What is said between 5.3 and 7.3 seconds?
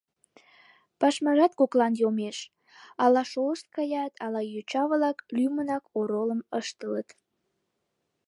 лӱмынак оролым ыштылыт.